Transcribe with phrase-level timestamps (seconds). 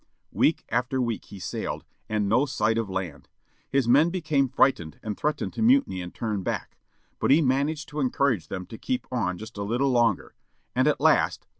[0.31, 3.29] Week after week he sailed, and no sight of land.
[3.69, 6.79] His men became frightened and threatened to mutiny and turn back.
[7.19, 10.33] But he managed to encourage them to keep on just a little longer.
[10.75, 11.45] And at last!